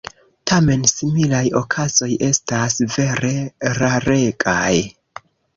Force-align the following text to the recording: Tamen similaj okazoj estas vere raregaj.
Tamen 0.51 0.85
similaj 0.91 1.41
okazoj 1.59 2.09
estas 2.29 2.79
vere 2.97 3.31
raregaj. 3.81 4.75